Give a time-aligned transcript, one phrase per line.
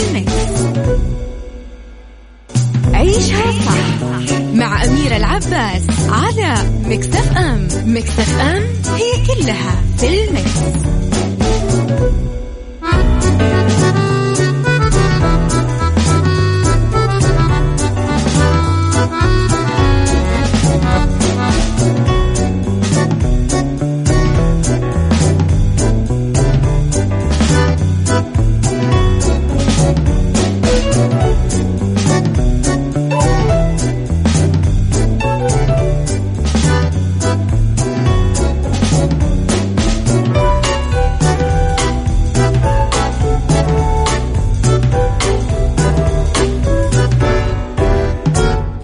[0.00, 0.39] كلها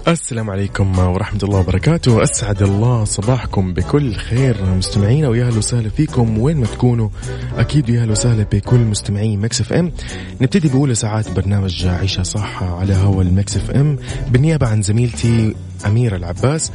[0.08, 2.22] السلام عليكم ورحمة الله وبركاته.
[2.22, 4.56] أسعد الله صباحكم بكل خير.
[4.64, 6.38] مستمعينا ويا أهلا وسهلا فيكم.
[6.38, 7.08] وين ما تكونوا
[7.56, 9.92] أكيد ويا أهلا وسهلا بكل مستمعي Mix FM.
[10.40, 13.98] نبتدي بأولى ساعات برنامج عيشها صح على هوا ال Mix FM.
[14.30, 15.54] بالنيابة عن زميلتي
[15.86, 16.72] أميرة العباس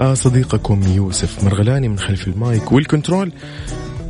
[0.00, 3.32] آه، صديقكم يوسف مرغلاني من خلف ال mic وال control.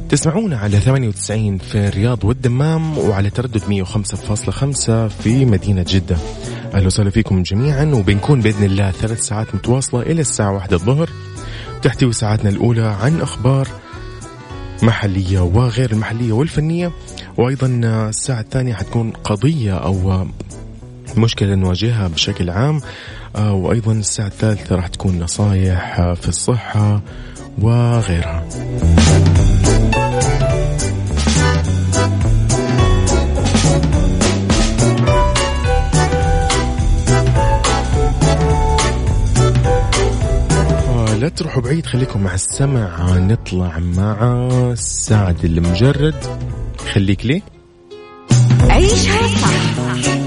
[0.09, 6.17] تسمعونا على 98 في الرياض والدمام وعلى تردد 105.5 في مدينة جدة.
[6.75, 11.11] أهلا وسهلا فيكم جميعا وبنكون بإذن الله ثلاث ساعات متواصلة إلى الساعة واحدة الظهر.
[11.83, 13.69] تحتوي ساعاتنا الأولى عن أخبار
[14.83, 16.93] محلية وغير المحلية والفنية.
[17.39, 17.67] وأيضا
[18.09, 20.27] الساعة الثانية حتكون قضية أو
[21.17, 22.81] مشكلة نواجهها بشكل عام.
[23.39, 27.03] وأيضا الساعة الثالثة راح تكون نصايح في الصحة
[27.59, 28.49] وغيرها.
[41.21, 46.15] لا تروحوا بعيد خليكم مع السمع نطلع مع سعد المجرد.
[46.93, 47.43] خليك ليه
[48.61, 49.81] عيشها صح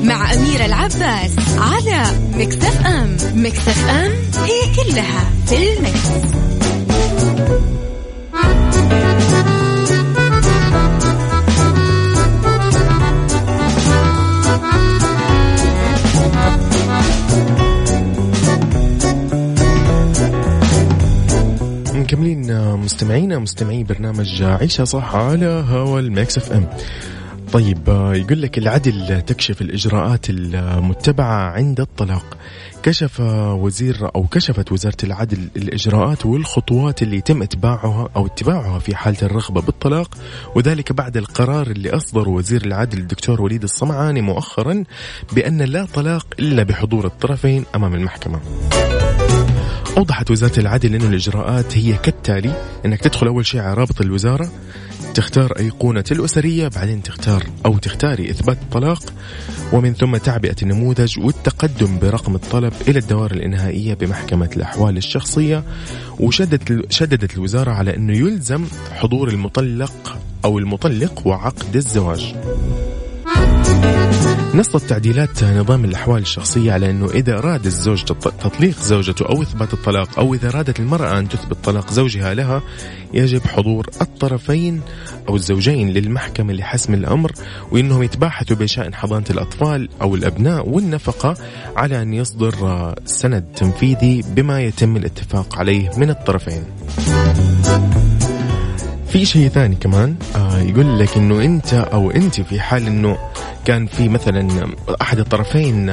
[0.04, 3.18] مع أميرة العباس على مكتف أم.
[3.34, 4.12] مكتف أم
[4.44, 6.53] هي كلها في المكس.
[22.14, 26.70] مكملين مستمعينا مستمعي برنامج عيشها صح على هوا ال Mix FM.
[27.54, 32.38] طيب يقول لك العدل تكشف الإجراءات المتبعة عند الطلاق.
[32.84, 33.20] كشف
[33.60, 39.62] وزير أو كشفت وزارة العدل الإجراءات والخطوات اللي يتم اتباعها أو اتباعها في حالة الرغبة
[39.62, 40.18] بالطلاق
[40.56, 44.84] وذلك بعد القرار اللي أصدر وزير العدل الدكتور وليد الصمعاني مؤخرا
[45.32, 48.40] بأن لا طلاق إلا بحضور الطرفين أمام المحكمة.
[49.98, 52.54] أوضحت وزارة العدل أن الإجراءات هي كالتالي
[52.86, 54.52] أنك تدخل أول شيء على رابط الوزارة
[55.14, 59.14] تختار أيقونة الأسرية بعدين تختار أو تختاري إثبات الطلاق
[59.74, 65.64] ومن ثم تعبئة النموذج والتقدم برقم الطلب إلى الدوائر الإنهائية بمحكمة الأحوال الشخصية
[66.20, 72.36] وشددت شددت الوزارة على أنه يلزم حضور المطلق أو المطلق وعقد الزواج.
[74.56, 80.20] نصت تعديلات نظام الأحوال الشخصية على أنه إذا أراد الزوج تطليق زوجته أو إثبات الطلاق
[80.20, 82.62] أو إذا أرادت المرأة أن تثبت طلاق زوجها لها
[83.14, 84.82] يجب حضور الطرفين
[85.30, 87.32] أو الزوجين للمحكمة لحسم الأمر
[87.72, 91.36] وأنهم يتباحثوا بشأن حضانة الأطفال أو الأبناء والنفقة
[91.76, 96.64] على أن يصدر سند تنفيذي بما يتم الاتفاق عليه من الطرفين.
[99.14, 103.18] في شيء ثاني كمان آه يقول لك إنه أنت أو أنت في حال إنه
[103.66, 104.68] كان في مثلا
[105.02, 105.86] أحد الطرفين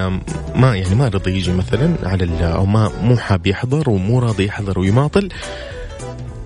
[0.55, 4.79] ما يعني ما رضي يجي مثلا على أو ما مو حاب يحضر ومو راضي يحضر
[4.79, 5.29] ويماطل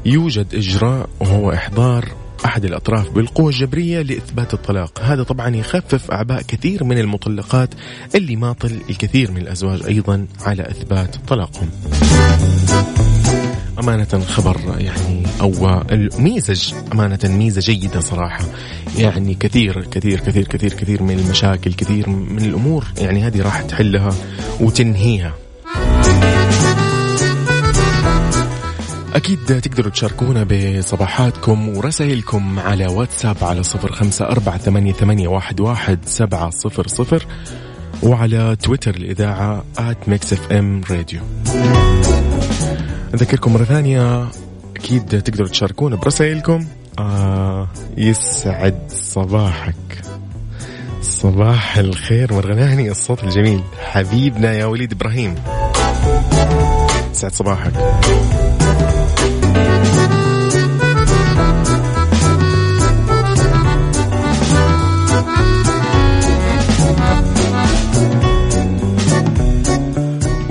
[0.07, 2.09] يوجد إجراء وهو إحضار
[2.45, 7.69] أحد الأطراف بالقوة الجبرية لإثبات الطلاق، هذا طبعا يخفف أعباء كثير من المطلقات
[8.15, 11.71] اللي ماطل الكثير من الأزواج أيضا على إثبات طلاقهم.
[13.79, 18.45] أمانة خبر يعني أو الميزج أمانة ميزة جيدة صراحة.
[18.99, 24.15] يعني كثير كثير كثير كثير كثير من المشاكل كثير من الأمور يعني هذه راح تحلها
[24.61, 25.35] وتنهيها.
[29.15, 35.99] أكيد تقدروا تشاركونا بصباحاتكم ورسائلكم على واتساب على صفر خمسة أربعة ثمانية, ثمانية واحد, واحد
[36.05, 37.27] سبعة صفر صفر
[38.03, 41.21] وعلى تويتر الإذاعة at Mix FM Radio
[43.15, 44.29] أذكركم مرة ثانية.
[44.77, 46.67] أكيد تقدروا تشاركونا برسائلكم.
[46.99, 50.03] آه يسعد صباحك.
[51.03, 52.33] صباح الخير.
[52.33, 53.61] مرغلاني الصوت الجميل.
[53.81, 55.35] حبيبنا يا وليد إبراهيم.
[57.13, 57.73] سعد صباحك.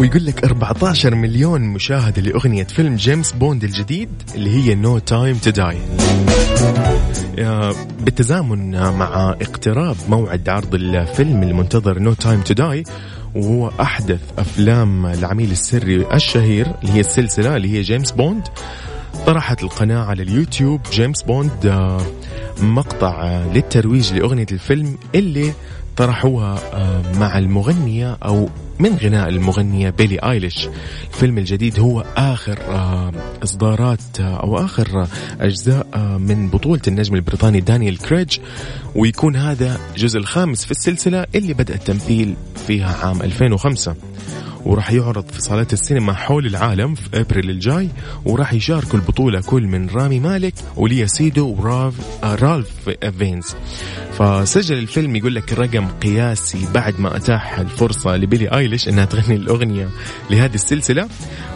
[0.03, 5.49] ويقول لك 14 مليون مشاهدة لأغنية فيلم جيمس بوند الجديد اللي هي No Time to
[5.49, 5.77] Die
[7.99, 12.83] بالتزامن مع اقتراب موعد عرض الفيلم المنتظر No Time to Die
[13.35, 18.43] وهو أحدث أفلام العميل السري الشهير اللي هي السلسلة اللي هي جيمس بوند.
[19.25, 22.01] طرحت القناة على اليوتيوب جيمس بوند آه،
[22.61, 25.53] مقطع للترويج لأغنية الفيلم اللي
[25.97, 28.49] طرحوها آه، مع المغنية أو
[28.79, 30.67] من غناء المغنية بيلي آيليش.
[31.13, 33.11] الفيلم الجديد هو آخر آه،
[33.43, 35.07] إصدارات آه، أو آخر
[35.41, 35.87] أجزاء
[36.19, 38.39] من بطولة النجم البريطاني دانيال كريج.
[38.95, 42.35] ويكون هذا الجزء الخامس في السلسلة اللي بدأ التمثيل
[42.67, 43.95] فيها عام 2005
[44.65, 47.89] وراح يعرض في صالات السينما حول العالم في أبريل الجاي
[48.25, 51.93] وراح يشاركوا البطولة كل من رامي مالك وليا سيدو وراف
[52.23, 52.89] آه رالف
[53.19, 53.55] فينز
[54.13, 59.89] فسجل الفيلم يقول لك رقم قياسي بعد ما أتاح الفرصة لبيلي أيليش إنها تغني الأغنية
[60.29, 61.07] لهذه السلسلة.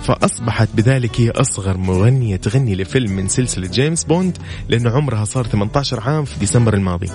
[0.08, 4.38] فأصبحت بذلك هي أصغر مغنية تغني لفيلم من سلسلة جيمس بوند
[4.70, 7.10] لأنه عمرها صار 18 عام في ديسمبر الماضي.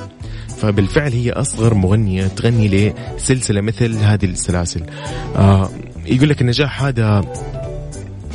[0.59, 4.83] فبالفعل هي أصغر مغنية تغني لسلسلة مثل هذه السلاسل.
[5.37, 5.71] آه
[6.06, 7.25] يقول لك النجاح هذا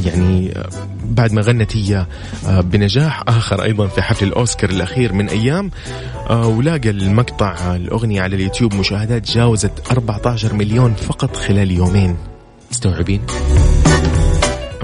[0.06, 0.69] يعني آه،
[1.06, 2.06] بعد ما غنت هي
[2.48, 5.71] آه، بنجاح آخر أيضا في حفل الأوسكار الأخير من أيام.
[6.30, 12.18] آه، ولاقى المقطع الأغنية على اليوتيوب مشاهدات جاوزت 14 مليون فقط خلال يومين.
[12.71, 13.21] مستوعبين؟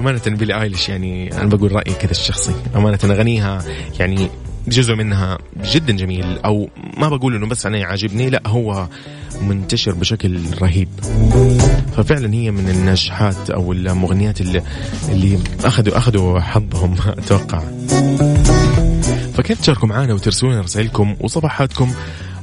[0.04, 2.54] أمانة بيلي آيليش يعني أنا بقول رأيي كذا الشخصي.
[2.76, 3.64] أمانة أغنيها
[4.00, 4.30] يعني
[4.68, 8.88] جزء منها جدا جميل أو ما بقول إنه بس أنا عاجبني لا هو
[9.40, 10.88] منتشر بشكل رهيب.
[11.96, 14.62] ففعلا هي من الناجحات أو المغنيات اللي
[15.08, 17.62] اللي اخذوا أخذوا حظهم أتوقع.
[19.34, 21.92] فكيف تشاركوا معنا وترسلون رسائلكم وصباحاتكم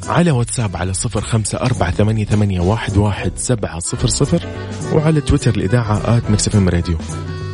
[0.08, 4.48] على واتساب على صفر خمسة أربعة ثمانية, ثمانية واحد, واحد سبعة صفر صفر
[4.94, 6.24] وعلى تويتر الإذاعة at
[6.56, 6.98] Radio.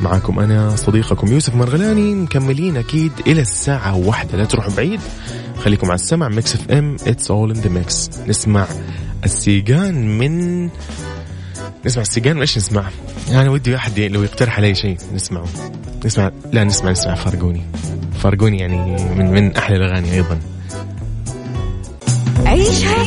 [0.02, 4.38] معكم أنا صديقكم يوسف مرغلاني مكملين أكيد إلى الساعة واحدة.
[4.38, 5.00] لا تروحوا بعيد
[5.60, 8.68] خليكم على السمع Mix FM it's all in the mix نسمع
[9.24, 10.64] السيجان من
[11.86, 12.90] نسمع السيجان وإيش نسمع؟
[13.32, 15.46] يعني ودي أحد لو يقترح علي شيء نسمعه.
[16.06, 17.62] نسمع لا نسمع نسمع فارقوني
[18.20, 18.78] فارقوني يعني
[19.16, 20.40] من من أحلى الأغاني أيضا.
[22.46, 23.07] عيشها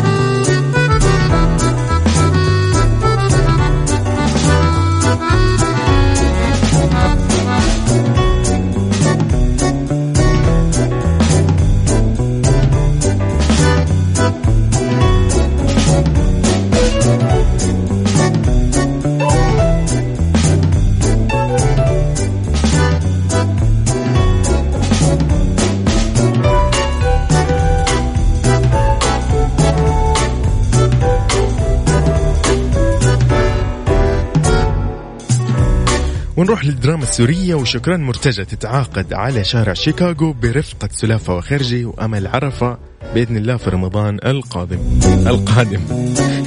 [36.41, 42.90] ونروح للدراما السورية وشكرا مرتجى تتعاقد على شارع شيكاغو برفقة سلافة وخرجي وأمل عرفة.
[43.15, 44.79] بإذن الله في رمضان القادم.
[45.27, 45.81] القادم.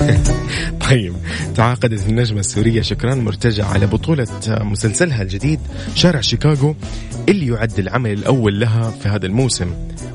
[0.91, 1.15] طيب
[1.55, 5.61] تعاقدت النجمة السورية شكران مرتجى على بطولة مسلسلها الجديد
[5.95, 6.77] شارع شيكاغو
[7.29, 9.71] اللي يعد العمل الأول لها في هذا الموسم.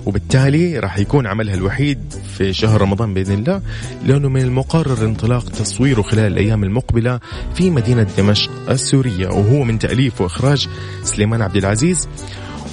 [0.06, 2.00] وبالتالي راح يكون عملها الوحيد
[2.38, 3.62] في شهر رمضان بإذن الله
[4.06, 7.20] لأنه من المقرر انطلاق تصويره خلال الأيام المقبلة
[7.56, 10.68] في مدينة دمشق السورية وهو من تأليف وإخراج
[11.04, 12.08] سليمان عبد العزيز.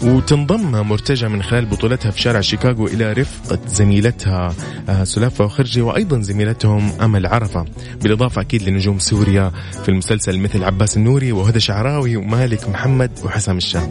[0.02, 4.54] وتنضم مرتجى من خلال بطولتها في شارع شيكاغو إلى رفقة زميلتها
[4.88, 7.64] آه، سلافة وخرجي وأيضا زميلتهم أمل عرفة.
[8.02, 13.90] بالإضافة أكيد لنجوم سوريا في المسلسل مثل عباس النوري وهدى شعراوي ومالك محمد وحسام الشام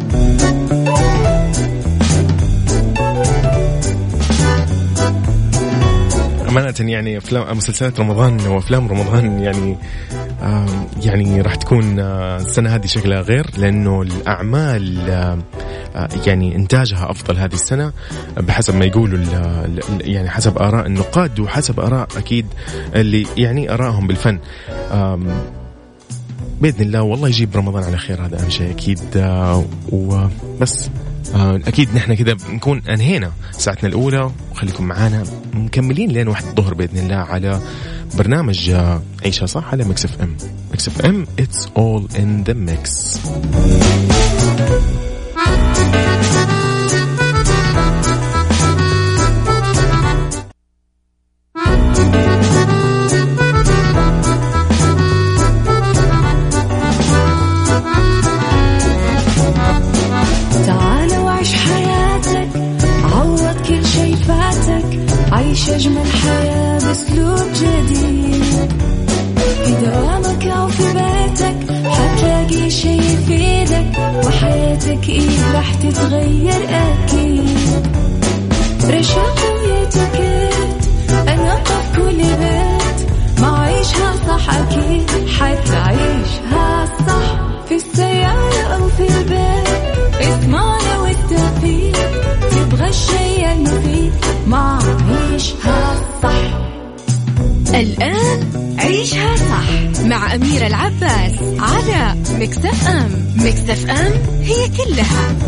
[6.49, 9.77] أمانة يعني أفلام مسلسلات رمضان وأفلام رمضان يعني
[11.03, 15.39] يعني راح تكون آه، السنة هذه شكلها غير لأنه الأعمال آه،
[15.95, 17.91] آه، يعني إنتاجها أفضل هذه السنة
[18.37, 19.19] بحسب ما يقولوا
[20.01, 22.45] يعني حسب آراء النقاد وحسب آراء أكيد
[22.95, 24.39] اللي يعني آرائهم بالفن.
[26.61, 28.99] بإذن الله والله يجيب رمضان على خير هذا أهم شيء أكيد.
[29.91, 30.89] وبس
[31.67, 35.23] أكيد نحن كذا نكون أنهينا ساعتنا الأولى وخليكم معانا
[35.53, 37.61] مكملين لين واحد الظهر بإذن الله على
[38.17, 38.71] برنامج
[39.23, 40.37] عيشها صح على Mix FM.
[40.73, 43.19] Mix FM it's all in the mix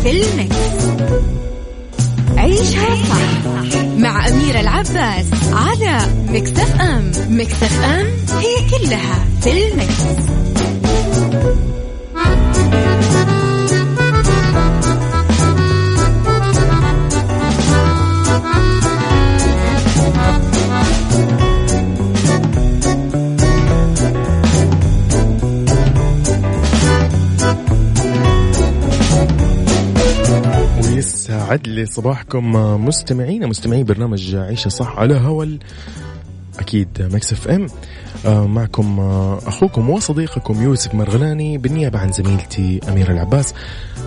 [0.08, 0.56] في المكس.
[2.36, 5.98] عيشها صح مع أميرة العباس على
[6.28, 8.06] مكتف أم مكتف أم
[31.48, 32.52] يسعد لي صباحكم
[32.86, 35.44] مستمعين مستمعين برنامج عيشها صح على هوا.
[36.58, 37.66] أكيد Mix FM.
[38.26, 43.54] آه، معكم آه، أخوكم وصديقكم يوسف مرغلاني بالنيابة عن زميلتي أميرة العباس.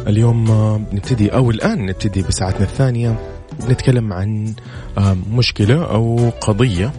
[0.08, 3.20] اليوم آه، نبتدي أو الآن نبتدي بساعتنا الثانية
[3.68, 4.54] بنتكلم عن
[5.32, 6.92] مشكلة أو قضية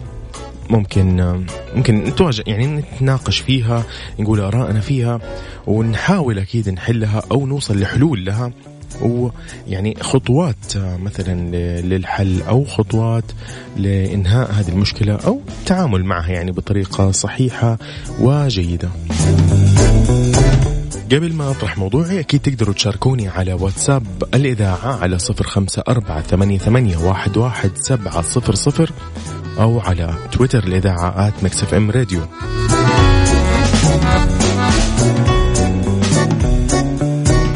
[0.69, 1.37] ممكن
[1.75, 3.83] ممكن نتواجه يعني نتناقش فيها
[4.19, 5.19] نقول آرائنا فيها
[5.67, 8.51] ونحاول أكيد نحلها أو نوصل لحلول لها.
[9.01, 13.23] ويعني خطوات مثلا للحل أو خطوات
[13.77, 17.77] لإنهاء هذه المشكلة أو التعامل معها يعني بطريقة صحيحة
[18.19, 18.89] وجيدة.
[21.11, 26.57] قبل ما أطرح موضوعي أكيد تقدروا تشاركوني على واتساب الإذاعة على صفر خمسة أربعة ثمانية,
[26.57, 28.91] ثمانية واحد, واحد سبعة صفر صفر
[29.59, 32.21] أو على تويتر الإذاعة at Mix FM Radio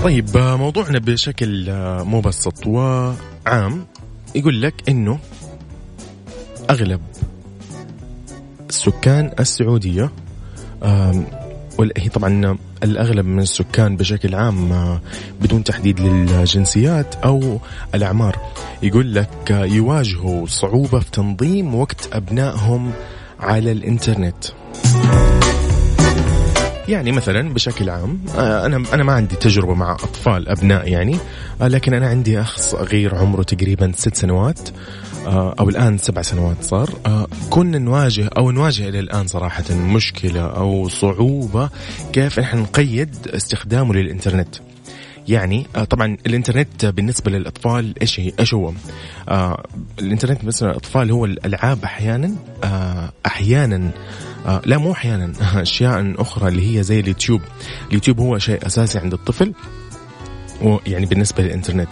[0.08, 1.66] طيب موضوعنا بشكل
[2.06, 3.86] مبسط وعام
[4.36, 5.20] يقول لك إنه
[6.70, 7.02] أغلب
[8.70, 10.12] السكان السعودية
[11.98, 15.00] هي طبعا الأغلب من السكان بشكل عام
[15.42, 17.60] بدون تحديد للجنسيات أو
[17.96, 18.38] الأعمار.
[18.84, 22.92] يقول لك يواجهوا صعوبة في تنظيم وقت أبنائهم
[23.40, 24.46] على الإنترنت.
[26.90, 31.18] يعني مثلا بشكل عام آه، أنا أنا ما عندي تجربة مع أطفال أبناء يعني
[31.62, 34.70] آه، لكن أنا عندي أخ صغير عمره تقريبا ست سنوات
[35.28, 36.90] آه، أو الآن سبع سنوات صار
[37.50, 41.70] كنا نواجه أو نواجه إلى الآن صراحة مشكلة أو صعوبة
[42.14, 44.56] كيف إحنا نقيد استخدامه للإنترنت.
[45.28, 48.74] يعني طبعا الإنترنت بالنسبة للأطفال إيش هي؟ إيش هو؟
[49.30, 49.64] آه
[50.00, 53.92] الإنترنت بالنسبة للأطفال هو الألعاب أحيانا آه أحيانا
[54.46, 57.42] آه لا مو أحيانا أشياء أخرى اللي هي زي اليوتيوب.
[57.88, 59.54] اليوتيوب هو شيء أساسي عند الطفل
[60.88, 61.90] يعني بالنسبة للإنترنت.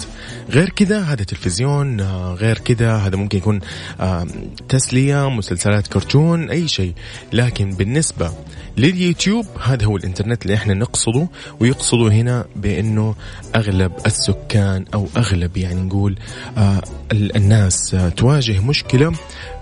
[0.49, 3.59] غير كذا هذا تلفزيون آه، غير كذا هذا ممكن يكون
[3.99, 4.27] آه،
[4.69, 6.93] تسلية مسلسلات كرتون أي شيء.
[7.33, 8.31] لكن بالنسبة
[8.77, 9.45] لليوتيوب.
[9.63, 11.27] هذا هو الإنترنت اللي إحنا نقصده
[11.59, 13.15] ويقصده هنا بأنه
[13.55, 16.17] أغلب السكان أو أغلب يعني نقول
[16.57, 19.13] آه، الناس تواجه مشكلة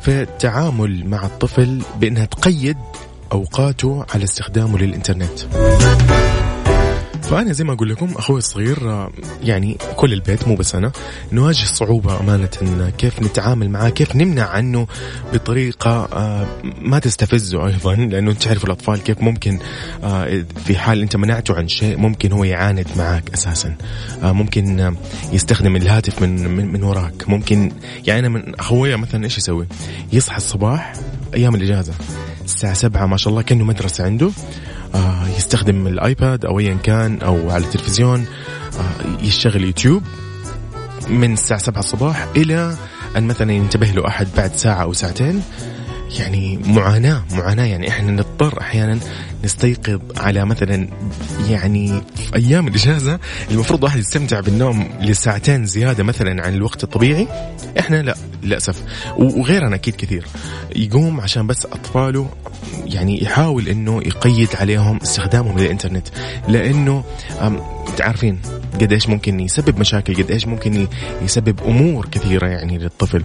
[0.01, 2.77] في التعامل مع الطفل بأنها تقيد
[3.31, 5.39] أوقاته على استخدامه للإنترنت.
[7.23, 9.11] فأنا زي ما أقول لكم أخوي الصغير آه،
[9.43, 10.91] يعني كل البيت مو بس أنا
[11.31, 12.49] نواجه صعوبة أمانة
[12.97, 14.87] كيف نتعامل معاه كيف نمنع عنه
[15.33, 16.47] بطريقة آه،
[16.81, 19.59] ما تستفزه أيضا لأنه تعرف الأطفال كيف ممكن
[20.03, 23.75] آه، في حال أنت منعته عن شيء ممكن هو يعاند معك أساسا.
[24.23, 24.95] ممكن
[25.31, 27.29] يستخدم الهاتف من من, من وراك.
[27.29, 27.71] ممكن
[28.07, 29.67] يعني أنا من أخويا مثلا إيش يسوي؟
[30.13, 30.93] يصحى الصباح
[31.33, 31.93] أيام الإجازة
[32.45, 34.27] الساعة سبعة ما شاء الله كأنه مدرسة عنده.
[34.27, 34.82] آه
[35.37, 38.25] يستخدم الآيباد أو ايا كان أو على التلفزيون
[38.79, 40.03] آه يشتغل يوتيوب
[41.09, 42.75] من الساعة سبعة الصباح إلى
[43.17, 45.41] أن مثلا ينتبه له أحد بعد ساعة أو ساعتين.
[46.19, 47.65] يعني معاناة معاناة.
[47.65, 48.99] يعني إحنا نضطر أحيانا
[49.43, 50.87] نستيقظ على مثلا
[51.49, 53.19] يعني في أيام الإجازة
[53.51, 57.27] المفروض واحد يستمتع بالنوم لساعتين زيادة مثلا عن الوقت الطبيعي.
[57.79, 58.83] إحنا لا للأسف.
[59.17, 60.25] وغيرنا أكيد كثير.
[60.75, 62.29] يقوم عشان بس أطفاله
[62.85, 66.07] يعني يحاول إنه يقيد عليهم استخدامهم للإنترنت.
[66.47, 67.03] لأنه
[67.97, 68.39] تعرفين
[68.81, 70.87] قد إيش ممكن يسبب مشاكل قد إيش ممكن
[71.21, 73.23] يسبب أمور كثيرة يعني للطفل.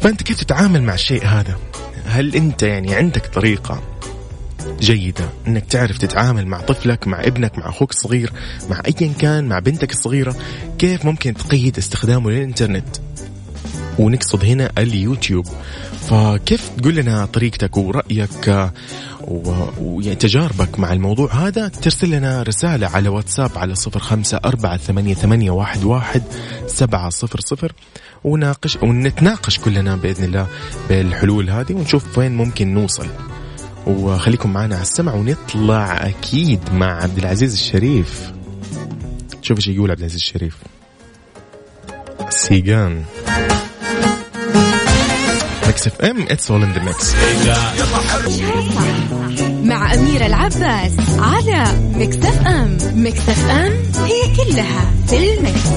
[0.00, 1.56] فأنت كيف تتعامل مع الشيء هذا؟
[2.06, 3.82] هل أنت يعني عندك طريقة
[4.80, 5.30] جيدة.
[5.46, 8.32] إنك تعرف تتعامل مع طفلك مع ابنك مع أخوك الصغير
[8.70, 10.36] مع ايا كان مع بنتك الصغيرة
[10.78, 12.96] كيف ممكن تقيد استخدامه للإنترنت؟
[13.98, 15.46] ونقصد هنا اليوتيوب.
[16.08, 18.70] فكيف تقول لنا طريقتك ورأيك
[19.80, 25.50] وتجاربك مع الموضوع؟ هذا ترسل لنا رسالة على واتساب على صفر خمسة أربعة ثمانية, ثمانية
[25.50, 26.22] واحد, واحد
[26.66, 27.72] سبعة صفر صفر
[28.24, 30.46] وناقش ونتناقش كلنا بإذن الله
[30.88, 33.06] بالحلول هذه ونشوف وين ممكن نوصل.
[33.86, 38.32] وخليكم معنا على السمع ونطلع أكيد مع عبد العزيز الشريف.
[39.42, 40.56] شوف إيش يقول عبد العزيز الشريف.
[42.28, 43.04] سيجان.
[45.66, 47.14] Mix FM it's all in the mix
[49.64, 51.64] مع أميرة العباس على
[51.94, 52.78] Mix FM.
[52.94, 53.72] Mix FM
[54.04, 55.70] هي كلها في الميكس.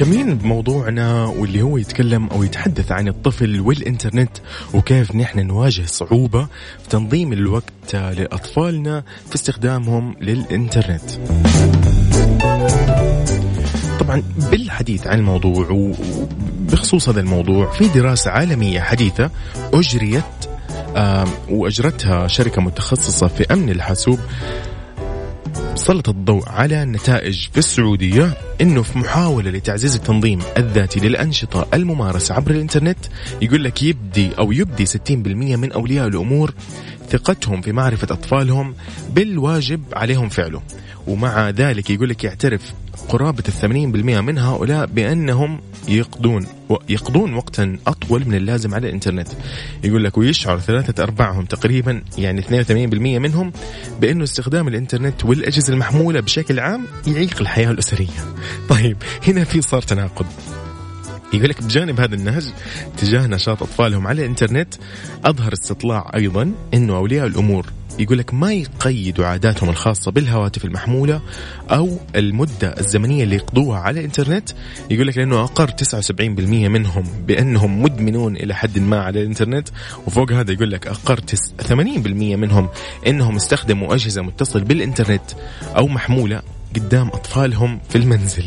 [0.00, 4.30] مكملين بموضوعنا واللي هو يتكلم أو يتحدث عن الطفل والإنترنت
[4.74, 6.44] وكيف نحن نواجه صعوبة
[6.82, 11.10] في تنظيم الوقت لأطفالنا في استخدامهم للإنترنت.
[14.00, 19.30] طبعا بالحديث عن الموضوع وبخصوص هذا الموضوع في دراسة عالمية حديثة
[19.74, 20.24] أجريت
[21.48, 24.18] وأجرتها شركة متخصصة في أمن الحاسوب
[25.74, 32.50] سلط الضوء على نتائج في السعودية إنه في محاولة لتعزيز التنظيم الذاتي للأنشطة الممارسة عبر
[32.50, 32.98] الإنترنت
[33.42, 36.54] يقول لك يبدي أو يبدي 60% من أولياء الأمور
[37.10, 38.74] ثقتهم في معرفة أطفالهم
[39.10, 40.62] بالواجب عليهم فعله.
[41.06, 42.72] ومع ذلك يقول لك يعترف
[43.08, 46.46] قرابة الثمانين بالمئة من هؤلاء بأنهم يقضون
[46.88, 49.28] يقضون وقتا أطول من اللازم على الإنترنت.
[49.84, 53.52] يقول لك ويشعر ثلاثة أرباعهم تقريبا يعني 82% منهم
[54.00, 58.34] بأنه استخدام الإنترنت والأجهزة المحمولة بشكل عام يعيق الحياة الأسرية.
[58.68, 58.96] طيب
[59.28, 60.26] هنا في صار تناقض.
[61.32, 62.52] يقول لك بجانب هذا النهج
[62.98, 64.74] تجاه نشاط أطفالهم على الإنترنت
[65.24, 67.66] أظهر استطلاع أيضا إنه أولياء الأمور
[68.00, 71.20] يقول لك ما يقيدوا عاداتهم الخاصة بالهواتف المحمولة
[71.70, 74.50] أو المدة الزمنية اللي يقضوها على الإنترنت.
[74.90, 76.10] يقول لك لأنه أقر 79%
[76.68, 79.68] منهم بأنهم مدمنون إلى حد ما على الإنترنت
[80.06, 81.20] وفوق هذا يقول لك أقر
[81.68, 81.76] 80%
[82.36, 82.68] منهم
[83.06, 85.30] أنهم استخدموا أجهزة متصل بالإنترنت
[85.76, 86.42] أو محمولة
[86.76, 88.44] قدام أطفالهم في المنزل.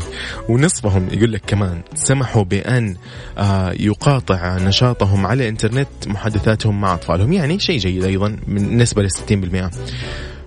[0.48, 2.96] ونصفهم يقول لك كمان سمحوا بأن
[3.38, 7.32] آه، يقاطع نشاطهم على الإنترنت محادثاتهم مع أطفالهم.
[7.32, 9.70] يعني شيء جيد أيضا بالنسبة ل 60%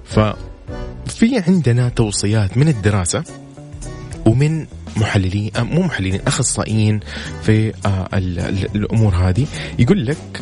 [0.05, 3.23] ففي عندنا توصيات من الدراسة
[4.25, 4.65] ومن
[4.97, 6.99] محللين آه، مو محللين أخصائيين
[7.43, 8.09] في آه،
[8.75, 9.47] الأمور هذه.
[9.79, 10.41] يقول لك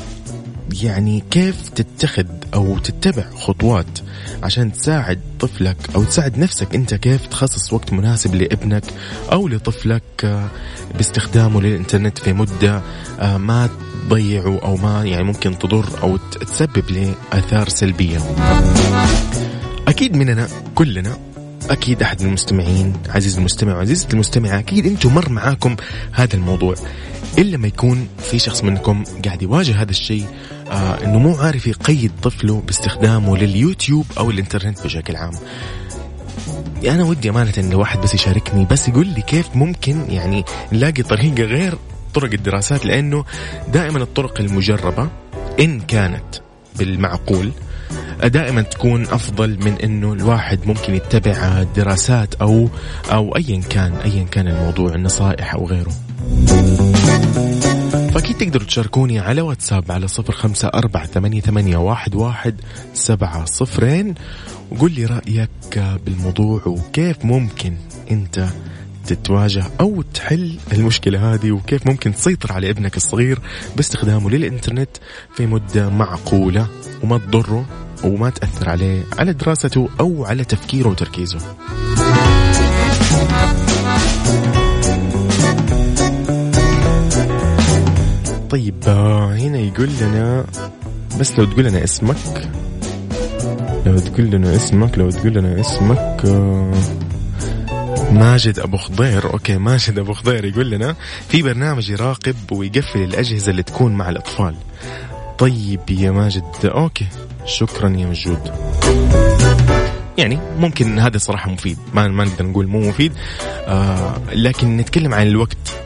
[0.83, 3.99] يعني كيف تتخذ أو تتبع خطوات
[4.43, 8.83] عشان تساعد طفلك أو تساعد نفسك أنت كيف تخصص وقت مناسب لابنك
[9.31, 10.49] أو لطفلك آه،
[10.97, 12.81] باستخدامه للإنترنت في مدة
[13.19, 13.69] آه، ما
[14.09, 18.19] تضيعه أو ما يعني ممكن تضر أو تسبب لاثار سلبية.
[19.87, 21.17] أكيد مننا كلنا
[21.69, 25.75] أكيد أحد المستمعين عزيز المستمع وعزيزة المستمعة أكيد أنتم مر معاكم
[26.11, 26.75] هذا الموضوع.
[27.37, 30.25] إلا ما يكون في شخص منكم قاعد يواجه هذا الشيء
[30.71, 35.33] آه إنه مو عارف يقيد طفله باستخدامه لليوتيوب أو الإنترنت بشكل عام.
[36.87, 41.43] أنا ودي أمانة إن الواحد بس يشاركني بس يقول لي كيف ممكن يعني نلاقي طريقة
[41.43, 41.77] غير
[42.13, 43.25] طرق الدراسات لأنه
[43.73, 45.09] دائما الطرق المجربة
[45.59, 46.35] إن كانت
[46.75, 47.51] بالمعقول
[48.23, 52.69] دائما تكون أفضل من إنه الواحد ممكن يتبع دراسات أو
[53.11, 55.91] أو ايا كان ايا كان الموضوع النصائح أو غيره.
[58.13, 62.55] فأكيد تقدروا تشاركوني على واتساب على صفر خمسة أربعة ثمانية, ثمانية واحد, واحد
[62.93, 64.15] سبعة صفرين
[64.71, 67.73] وقول لي رأيك بالموضوع وكيف ممكن
[68.11, 68.47] أنت
[69.05, 73.39] تتواجه أو تحل المشكلة هذه وكيف ممكن تسيطر على ابنك الصغير
[73.75, 74.89] باستخدامه للإنترنت
[75.35, 76.67] في مدة معقولة
[77.03, 77.65] وما تضره
[78.03, 81.39] وما تأثر عليه على دراسته أو على تفكيره وتركيزه.
[88.49, 90.45] طيب هنا يقول لنا
[91.19, 92.49] بس لو تقول لنا اسمك
[93.85, 96.73] لو تقول لنا اسمك لو تقول لنا اسمك آه،
[98.15, 99.33] ماجد أبو خضير.
[99.33, 100.95] okay ماجد أبو خضير يقول لنا
[101.29, 104.55] في برنامج يراقب ويقفل الأجهزة اللي تكون مع الأطفال.
[105.37, 107.07] طيب يا ماجد okay
[107.45, 108.51] شكرا يا مجود
[110.17, 111.77] يعني ممكن هذا صراحة مفيد.
[111.93, 113.13] ما ما نقدر نقول مو مفيد.
[113.67, 115.81] آه لكن نتكلم عن الوقت.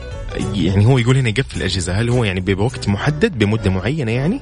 [0.54, 2.00] يعني هو يقول هنا يقفل الأجهزة.
[2.00, 4.40] هل هو يعني بوقت محدد بمدة معينة يعني؟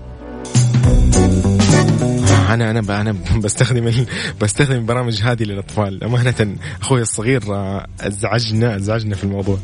[2.48, 3.12] أنا أنا أنا
[3.44, 4.04] بستخدم.
[4.40, 6.04] بستخدم البرامج هذه للأطفال.
[6.04, 9.58] أمانة أخوي الصغير آه، ازعجنا أزعجنا في الموضوع.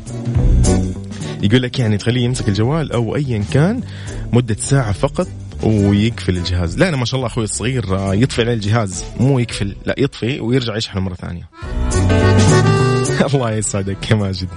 [1.43, 3.81] يقول لك يعني تخليه يمسك الجوال أو ايا كان
[4.33, 5.27] مدة ساعة فقط
[5.63, 6.77] ويقفل الجهاز.
[6.77, 9.03] لا أنا ما شاء الله أخوي الصغير آه، يطفي عليه الجهاز.
[9.19, 11.49] مو يقفل لا يطفي ويرجع يشحنه مرة ثانية.
[13.33, 14.47] الله يسعدك يا ماجد.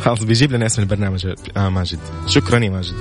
[0.00, 1.26] خلاص بيجيب لنا اسم البرنامج.
[1.56, 1.98] آه ماجد.
[2.26, 2.94] شكرا يا ماجد.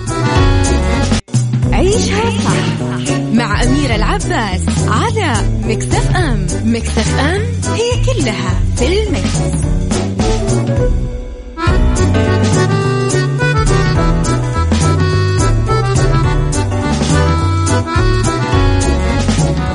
[1.84, 9.63] عيشها صح مع أميرة العباس على Mix FM Mix FM it's all in the mix.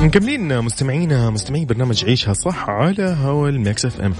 [0.01, 4.13] مكملين مستمعينا مستمعي برنامج عيشها صح على هوا ال Mix FM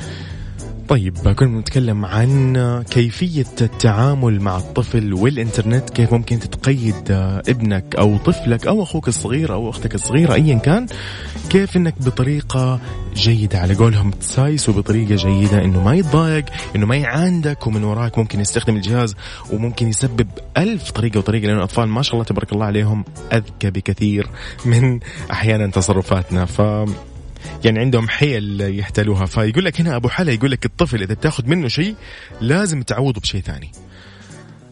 [0.89, 7.11] طيب كنا نتكلم عن كيفية التعامل مع الطفل والإنترنت كيف ممكن تتقيد
[7.47, 10.87] ابنك أو طفلك أو أخوك الصغير أو أختك الصغيرة أيا كان
[11.49, 12.79] كيف أنك بطريقة
[13.15, 18.39] جيدة؟ على قولهم تسايس وبطريقة جيدة أنه ما يتضايق أنه ما يعاندك ومن وراك ممكن
[18.39, 19.15] يستخدم الجهاز
[19.53, 24.27] وممكن يسبب ألف طريقة وطريقة لأن الأطفال ما شاء الله تبارك الله عليهم أذكى بكثير
[24.65, 24.99] من
[25.31, 26.45] أحيانا تصرفاتنا.
[26.45, 26.61] ف
[27.65, 29.25] يعني عندهم حيل يحتلوها.
[29.25, 31.95] فيقول لك هنا أبو حلا يقول لك الطفل إذا تاخذ منه شيء
[32.41, 33.71] لازم تعوضه بشيء ثاني.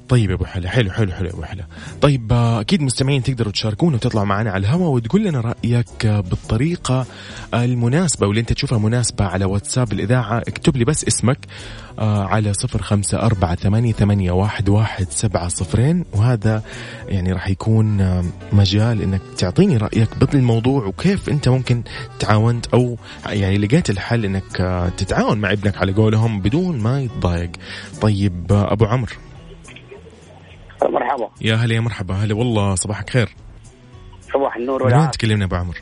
[0.10, 1.64] طيب يا أبو حلا حلو حلو حلو يا أبو حلا.
[2.02, 7.06] طيب آه، أكيد مستمعين تقدروا تشاركونا وتطلعوا معنا على الهواء وتقول لنا رأيك آه، بالطريقة
[7.54, 10.38] المناسبة واللي أنت تشوفها مناسبة على واتساب الإذاعة.
[10.38, 11.38] اكتب لي بس اسمك
[12.00, 16.06] آه، على صفر خمسة أربعة ثمانية, ثمانية واحد, واحد سبعة صفرين.
[16.14, 16.64] وهذا
[17.08, 18.22] يعني راح يكون
[18.54, 21.84] مجال إنك تعطيني رأيك بالموضوع وكيف أنت ممكن
[22.20, 24.44] تعاونت أو يعني لقيت الحل إنك
[24.98, 27.52] تتعاون مع ابنك على قولهم بدون ما يتضايق.
[28.02, 29.14] طيب أبو عمرو.
[30.84, 31.30] مرحبا.
[31.42, 32.16] يا هلا يا مرحبا.
[32.16, 33.30] هلا والله صباحك خير.
[34.34, 35.80] صباح النور من وين تكلمنا أبو عمرو؟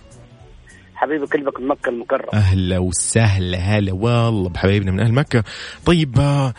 [0.95, 2.33] حبيبي كلبك من مكة المكرمة.
[2.33, 3.57] أهلا وسهلا.
[3.57, 5.43] هلا والله بحبايبنا من أهل مكة.
[5.85, 6.53] طيب آه،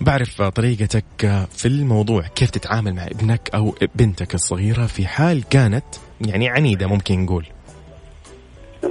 [0.00, 1.04] بعرف طريقتك
[1.50, 5.84] في الموضوع كيف تتعامل مع ابنك أو بنتك الصغيرة في حال كانت
[6.20, 7.46] يعني عنيدة ممكن نقول.
[8.84, 8.88] آه،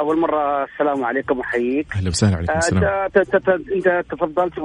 [0.00, 1.86] أول مرة السلام عليكم وأحييك.
[1.96, 2.84] أهلا وسهلا عليكم السلام.
[2.84, 3.10] آه،
[3.76, 4.58] أنت تفضلت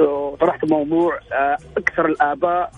[0.00, 2.70] وطرحت موضوع آه، أكثر الآباء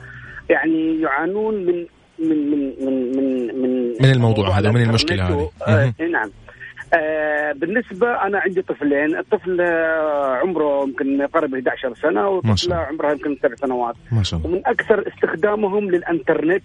[0.50, 1.86] يعني يعانون من
[2.18, 5.50] من من من من من, من الموضوع هذا من المشكلة هذه.
[5.68, 6.30] آه نعم.
[6.94, 9.18] آه بالنسبة أنا عندي طفلين.
[9.18, 9.60] الطفل
[10.42, 13.94] عمره يمكن يقرب 11 سنة والطفلة عمرها يمكن سبع سنوات.
[14.12, 14.50] ما شاء الله.
[14.50, 16.64] ومن أكثر استخدامهم للإنترنت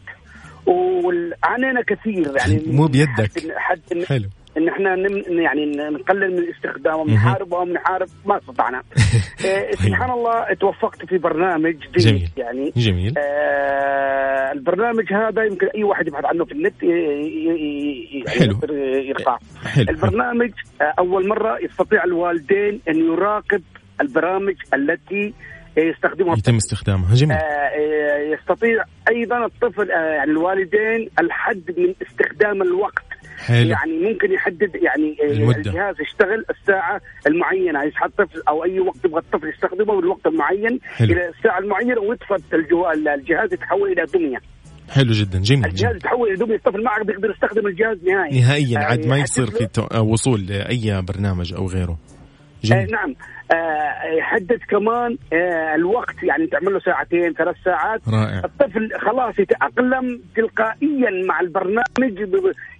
[0.66, 2.32] وعانينا كثير.
[2.38, 3.32] يعني مو بيدك.
[3.58, 4.26] حد حلو.
[4.60, 4.96] إن إحنا
[5.28, 8.78] يعني نقلل من استخدامه نحاربهم نحارب ما استطعنا.
[9.46, 12.30] آه سبحان الله توفقت في برنامج جميل.
[12.38, 12.74] يعني.
[12.78, 13.14] جميل.
[13.18, 18.60] آه البرنامج هذا يمكن أي واحد يبحث عنه في النت يعني حلو.
[19.10, 19.86] يرفع حلو.
[19.90, 23.62] البرنامج آه أول مرة يستطيع الوالدين أن يراقب
[24.02, 25.34] البرامج التي
[25.78, 26.38] يستخدمها.
[26.38, 27.14] يتم استخدامها.
[27.16, 27.38] جميل.
[27.38, 33.09] آه يستطيع أيضا الطفل آه يعني الوالدين الحد من استخدام الوقت.
[33.46, 33.70] حلو.
[33.70, 35.58] يعني ممكن يحدد يعني المدة.
[35.58, 41.14] الجهاز يشتغل الساعة المعينة يصحى الطفل أو أي وقت يبغى الطفل يستخدمه بالوقت المعين حلو.
[41.14, 44.38] إلى الساعة المعينة ويطفى الجهاز يتحول إلى دمية
[44.90, 48.80] حلو جدا جميل الجهاز يتحول إلى دمية الطفل ما عاد يقدر يستخدم الجهاز نهائيا نهائيا
[48.80, 49.68] عاد ما يصير في
[50.00, 51.98] وصول لأي برنامج أو غيره
[52.64, 52.82] جميل.
[52.82, 53.16] آه نعم.
[53.52, 58.02] آه يحدد كمان آه الوقت يعني تعمل له ساعتين ثلاث ساعات.
[58.08, 58.42] رائع.
[58.46, 62.30] الطفل خلاص يتأقلم تلقائيا مع البرنامج.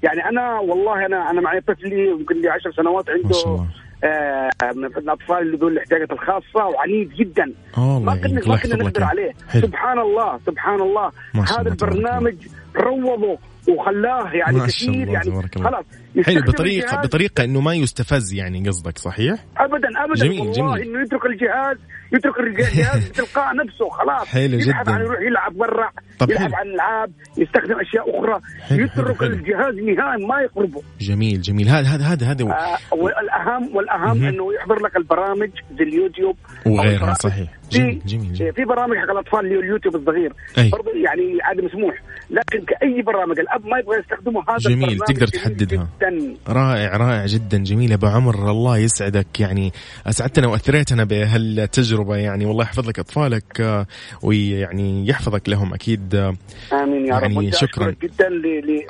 [0.04, 3.28] يعني أنا والله أنا أنا معي طفلي يمكن لي 10 سنوات عنده.
[3.28, 3.68] ما شاء الله.
[4.04, 7.54] آه من الأطفال اللي ذو الاحتياجات الخاصة وعنيد جدا.
[7.78, 9.32] ما كنا ما كنا نقدر عليه.
[9.50, 9.62] حلو.
[9.62, 11.12] سبحان الله سبحان الله.
[11.36, 12.36] هذا البرنامج
[12.78, 13.38] روضه.
[13.70, 15.86] وخلاه يعني كثير يعني خلاص
[16.26, 20.90] حلو بطريقه بطريقة إنه ما يستفز يعني قصدك صحيح؟ ابدا ابدا جميل، والله جميل.
[20.90, 21.78] إنه يترك الجهاز
[22.14, 24.92] يترك الجهاز تلقاء نفسه خلاص حلو يبحث جداً.
[24.92, 25.90] عن يروح يلعب برا
[26.22, 26.56] يلعب حلو.
[26.56, 29.34] عن ألعاب يستخدم أشياء أخرى حلو، يترك حلو،.
[29.34, 34.24] الجهاز نهائي ما يقربه جميل جميل هذا هذا هذا هذا آه والاهم والأهم.
[34.24, 37.14] إنه يحضر لك البرامج زي اليوتيوب وغيرها.
[37.14, 38.54] صحيح جميل جميل, جميل.
[38.54, 40.34] في برامج حق الأطفال اليوتيوب الصغير.
[40.58, 42.02] برضه يعني عاد مسموح
[42.32, 45.88] لكن كأي برامج الأب ما يبغى يستخدمه هذا جميل، تقدر تحددها.
[46.02, 46.36] جدا.
[46.48, 47.94] رائع رائع جدا جميل.
[47.94, 49.40] أبو عمر الله يسعدك.
[49.40, 49.74] يعني
[50.08, 52.16] أسعدتنا وأثريتنا بهالتجربة.
[52.16, 53.86] يعني والله يحفظ لك أطفالك آه،
[54.22, 56.16] ويعني يحفظك لهم أكيد.
[56.16, 56.36] آه،
[56.74, 57.96] آمين يا يعني رب شكراً.
[58.04, 58.86] جدا ل-.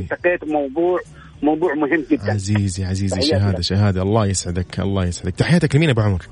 [0.00, 1.00] التقيت موضوع
[1.42, 2.32] موضوع مهم جدا.
[2.32, 3.22] عزيزي عزيزي.
[3.22, 3.62] شهادة.
[3.62, 4.02] شهادة.
[4.02, 5.34] الله يسعدك الله يسعدك.
[5.34, 6.22] تحياتك لمين أبو عمر؟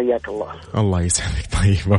[0.00, 0.52] حياك الله.
[0.76, 1.46] الله يسعدك.
[1.60, 1.98] طيب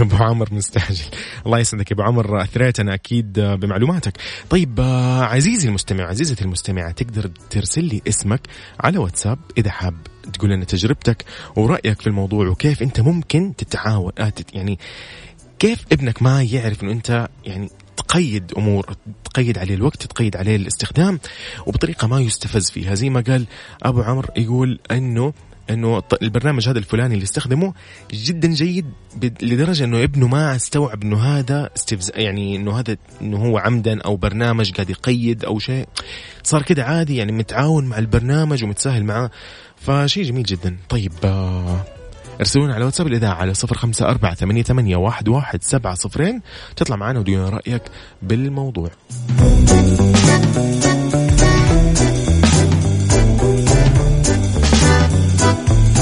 [0.00, 1.04] أبو عمر مستعجل.
[1.46, 2.42] الله يسعدك أبو عمر.
[2.42, 4.12] أثريتنا أكيد بمعلوماتك.
[4.50, 8.40] طيب آه، عزيزي المستمع عزيزتي المستمعة تقدر ترسل لي اسمك
[8.80, 9.94] على واتساب إذا حاب
[10.32, 11.24] تقول لنا تجربتك
[11.56, 14.78] ورأيك في الموضوع وكيف أنت ممكن تتعاون آه، يعني
[15.58, 21.20] كيف ابنك ما يعرف إنه أنت يعني تقيد أمور تقيد عليه الوقت تقيد عليه الاستخدام
[21.66, 22.94] وبطريقة ما يستفز فيها.
[22.94, 23.46] زي ما قال
[23.82, 25.32] أبو عمرو يقول إنه
[25.70, 27.74] إنه البرنامج هذا الفلاني اللي استخدمه
[28.12, 28.86] جدا جيد
[29.42, 34.16] لدرجة إنه ابنه ما استوعب إنه هذا استفزاء يعني إنه هذا إنه هو عمدا أو
[34.16, 35.88] برنامج قاعد يقيد أو شيء.
[36.42, 39.30] صار كده عادي يعني متعاون مع البرنامج ومتساهل معاه.
[39.76, 40.76] فشيء جميل جدا.
[40.88, 41.84] طيب آه
[42.40, 46.42] ارسلونا على واتساب الإذاعة على صفر خمسة أربعة ثمانية, ثمانية واحد, واحد سبعة صفرين.
[46.76, 47.82] تطلع معنا ودينا رأيك
[48.22, 48.90] بالموضوع.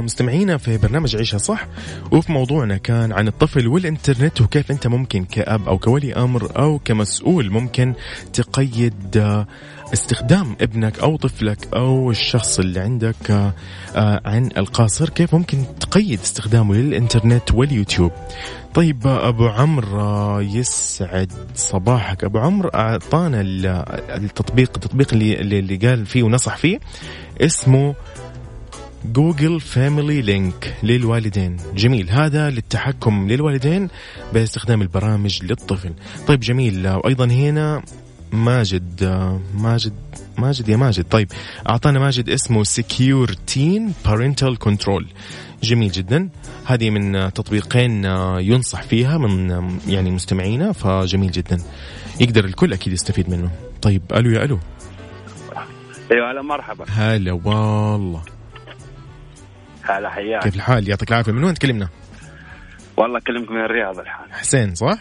[0.00, 1.66] مستمعينا في برنامج عيشها صح
[2.12, 7.50] وفي موضوعنا كان عن الطفل والإنترنت وكيف أنت ممكن كأب أو كولي أمر أو كمسؤول
[7.50, 7.94] ممكن
[8.32, 9.46] تقيد آه،
[9.92, 13.52] استخدام ابنك أو طفلك أو الشخص اللي عندك آه،
[13.96, 18.12] آه، عن القاصر كيف ممكن تقيد استخدامه للإنترنت واليوتيوب.
[18.74, 22.24] طيب أبو عمرو يسعد صباحك.
[22.24, 23.66] أبو عمرو أعطانا ال-
[24.24, 26.78] التطبيق التطبيق اللي اللي قال فيه ونصح فيه
[27.40, 27.94] اسمه
[29.04, 31.56] Google Family Link للوالدين.
[31.74, 32.10] جميل.
[32.10, 33.88] هذا للتحكم للوالدين
[34.32, 35.92] باستخدام البرامج للطفل.
[36.26, 36.88] طيب جميل.
[36.88, 37.82] وأيضا هنا
[38.32, 39.04] ماجد
[39.54, 39.92] ماجد
[40.38, 41.04] ماجد يا ماجد.
[41.10, 41.32] طيب
[41.68, 45.06] أعطانا ماجد اسمه SecureTeen Parental Control
[45.62, 46.28] جميل جدا.
[46.64, 48.04] هذه من تطبيقين
[48.38, 49.50] ينصح فيها من
[49.88, 51.62] يعني مستمعينا فجميل جدا.
[52.20, 53.50] يقدر الكل أكيد يستفيد منه.
[53.82, 54.58] طيب ألو يا ألو.
[56.12, 56.84] أيوه هلا مرحبا.
[56.88, 58.22] هلا والله.
[59.82, 60.42] هلا حياك.
[60.42, 61.32] كيف الحال؟ يعطيك العافية.
[61.32, 61.88] من وين تكلمنا؟
[62.96, 64.32] والله اكلمك من الرياض الحين.
[64.32, 64.98] حسين صح؟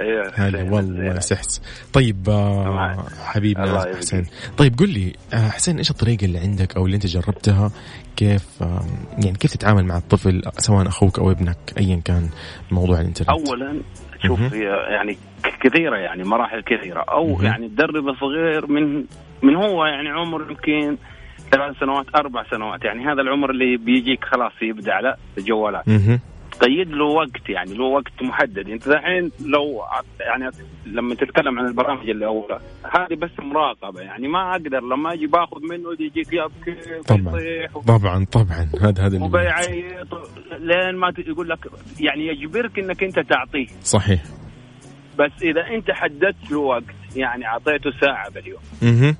[0.00, 0.62] أيوه هلا.
[0.62, 1.62] والله سحس.
[1.92, 3.96] طيب آه حبيبنا.
[3.96, 4.26] حسين.
[4.56, 7.70] طيب قل لي آه حسين إيش الطريقة اللي عندك أو اللي أنت جربتها؟
[8.16, 8.84] كيف آه
[9.24, 12.28] يعني كيف تتعامل مع الطفل سواء أخوك أو ابنك ايا كان
[12.70, 13.80] موضوع الإنترنت؟ اولا
[14.26, 14.40] شوف
[14.90, 15.18] يعني
[15.60, 17.00] كثيرة يعني مراحل كثيرة.
[17.00, 17.42] أو.
[17.42, 19.04] يعني تدرب الصغير من
[19.42, 20.96] من هو يعني عمر يمكن
[21.54, 22.84] ثلاث سنوات أربع سنوات.
[22.84, 25.84] يعني هذا العمر اللي بيجيك خلاص يبدأ على الجوالات
[26.60, 28.68] قيد له وقت يعني له وقت محدد.
[28.68, 29.82] انت الحين لو
[30.20, 30.50] يعني
[30.86, 32.60] لما تتكلم عن البرامج اللي اولها
[32.94, 34.00] هذه بس مراقبة.
[34.00, 37.34] يعني ما أقدر لما أجي باخذ منه يجيك يبكي طبعاً.
[37.34, 38.68] ويصيح طبعا طبعا.
[38.82, 40.08] هذا هذا وبيعيط
[40.58, 41.58] لين ما يقول لك
[42.00, 43.66] يعني يجبرك إنك أنت تعطيه.
[43.82, 44.22] صحيح.
[45.18, 48.60] بس إذا أنت حددت له وقت يعني أعطيته ساعة باليوم.
[48.82, 49.16] أها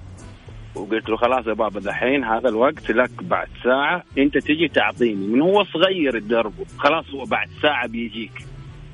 [0.76, 5.26] وقلت له خلاص يا بابا دحين هذا الوقت لك بعد ساعة أنت تجي تعطيني.
[5.26, 8.32] من هو صغير تدربه خلاص هو بعد ساعة بيجيك.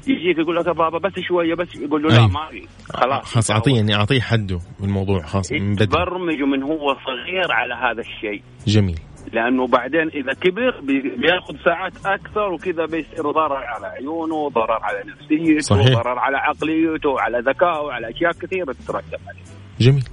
[0.09, 2.29] يجيك يقول لك يا بابا بس شوية بس يقول له لا أيوة.
[2.29, 2.63] ما في.
[2.95, 5.87] خلاص خلاص أعطيه يعني أعطيه حده بالموضوع خلاص من بدري.
[5.87, 8.43] تبرمجه من هو صغير على هذا الشيء.
[8.67, 8.99] جميل.
[9.33, 14.99] لأنه بعدين إذا كبر بي- بيأخذ ساعات أكثر وكذا بيصير ضرر على عيونه ضرر على
[15.07, 15.99] نفسيته صحيح.
[15.99, 19.43] ضرر على عقليته على ذكائه على أشياء كثيرة تترتب عليه.
[19.81, 20.05] جميل.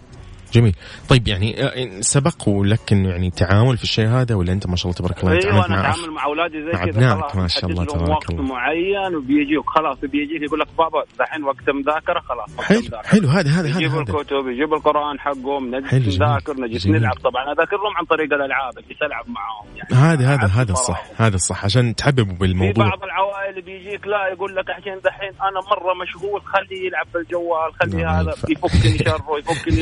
[0.53, 0.75] جميل
[1.09, 4.85] طيب يعني آه، سبق ولك انه يعني تعامل في الشيء هذا ولا أنت ما شاء
[4.85, 7.47] الله تبارك الله تعاملت أنا مع؟ أتعامل مع أولادي زي مع كذا أبنائك خلاص ما
[7.47, 8.43] شاء الله تبارك وقت الله.
[8.43, 13.07] معين وبيجيك خلاص بيجيك يقول لك بابا دحين وقت مذاكرة خلاص وقت حلو مذاكرة.
[13.07, 13.99] حلو هذا هذا هذا, يجيب.
[13.99, 16.15] الكتب يجيب القرآن حقهم نجلس.
[16.15, 16.87] نذاكر نجلس.
[16.87, 20.71] نلعب طبعا أذاكر لهم عن طريق الألعاب اللي تلعب معاهم يعني هذا هذا هذا.
[20.71, 25.29] الصح هذا الصح عشان تحببوا في بالموضوع بعض العوائل بيجيك لا يقول لك عشان دحين
[25.29, 28.33] أنا مرة مشغول خليه يلعب بالجوال خليه ما هذا.
[28.49, 29.81] يفكني شره يفكني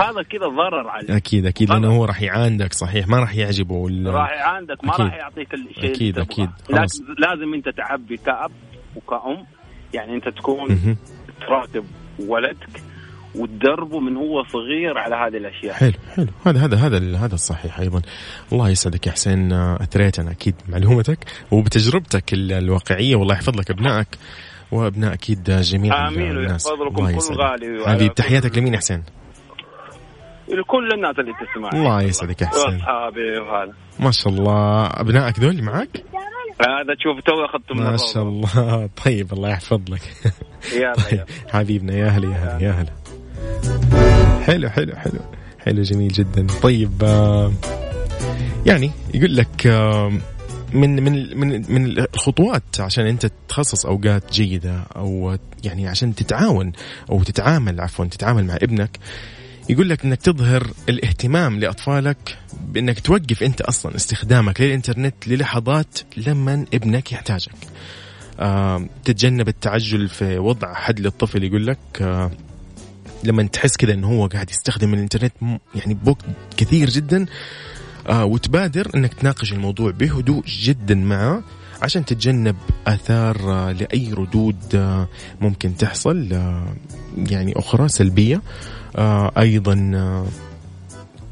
[0.00, 1.70] هذا كذا ضرر عليه أكيد أكيد.
[1.70, 4.96] لأنه هو راح يعاندك صحيح ما راح يعجبه وال- راح عندك ما.
[4.96, 6.22] راح يعطيك الشيء اللي.
[6.22, 6.50] أكيد.
[6.68, 7.00] خلاص.
[7.00, 8.52] لازم لازم أنت تعبي كأب
[8.96, 9.46] وكأم
[9.94, 10.96] يعني أنت تكون.
[11.40, 11.84] تراقب
[12.28, 12.68] ولدك
[13.34, 15.74] وتدربه من هو صغير على هذه الأشياء.
[15.74, 16.26] حلو حلو.
[16.46, 18.02] هذا هذا هذا هذا الصحيح أيضا.
[18.52, 19.52] الله يسعدك يا حسين.
[19.52, 21.18] اثريتنا أكيد معلومتك
[21.50, 23.16] وبتجربتك ال- الواقعية.
[23.16, 24.08] والله يحفظ لك أبنائك
[24.72, 26.66] وأبناء أكيد جميع آمين الناس.
[26.66, 27.34] ويحفظ لكم كل.
[27.86, 29.02] غالي كل- تحياتك لمين يا حسين؟
[30.48, 32.72] لكل الناس اللي تسمع الله يسعدك يا حسين.
[32.74, 34.86] واصحابي وهذا ما شاء الله.
[34.86, 36.04] أبنائك ذول معك
[36.60, 37.96] هذا تشوف تو اخذته من ما.
[38.14, 38.86] شاء الله.
[39.04, 40.00] طيب الله يحفظ لك.
[40.76, 42.90] يلا يلا حبيبنا يا هلا يا هلا يا هلا
[44.42, 45.20] حلو حلو حلو
[45.58, 47.52] حلو جميل جدا طيب آه،
[48.66, 50.12] يعني يقول لك آه،
[50.72, 56.72] من من من من الخطوات عشان أنت تخصص أوقات جيدة أو يعني عشان تتعاون
[57.10, 58.98] أو تتعامل عفوا تتعامل مع ابنك
[59.68, 67.12] يقول لك إنك تظهر الاهتمام لأطفالك بإنك توقف أنت أصلا استخدامك للإنترنت للحظات لما ابنك
[67.12, 67.54] يحتاجك.
[68.40, 71.78] آه تتجنب التعجل في وضع حد للطفل يقول لك
[73.24, 75.32] لما تحس كذا إنه هو قاعد يستخدم الإنترنت
[75.74, 76.24] يعني بوقت
[76.56, 77.26] كثير جدا
[78.08, 81.42] آه وتبادر إنك تناقش الموضوع بهدوء جدا معه
[81.82, 82.56] عشان تتجنب
[82.86, 85.08] آثار آه لأي ردود آه
[85.40, 86.74] ممكن تحصل آه
[87.16, 88.42] يعني أخرى سلبية.
[88.96, 90.26] آه أيضا آه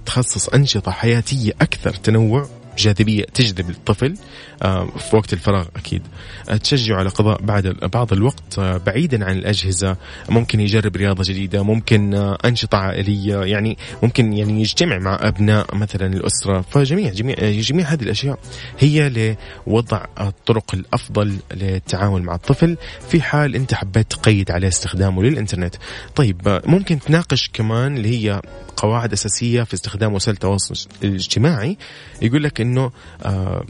[0.07, 2.49] تخصص أنشطة حياتية أكثر تنوع.
[2.79, 4.15] جاذبية تجذب الطفل
[4.63, 6.03] آه، في وقت الفراغ أكيد.
[6.49, 9.97] آه، تشجعه على قضاء بعد بعض الوقت آه، بعيدا عن الأجهزة.
[10.29, 16.61] ممكن يجرب رياضة جديدة ممكن أنشطة عائلية يعني ممكن يعني يجتمع مع أبناء مثلا الأسرة.
[16.61, 18.39] فجميع جميع جميع هذه الأشياء
[18.79, 22.77] هي لوضع الطرق الأفضل للتعامل مع الطفل
[23.09, 25.77] في حال أنت حبيت تقيد عليه استخدامه للإنترنت.
[26.17, 28.41] طيب ممكن تناقش كمان اللي هي
[28.77, 31.79] قواعد أساسية في استخدام وسائل التواصل الاجتماعي.
[32.23, 32.91] يقول لك إنه
[33.23, 33.65] آه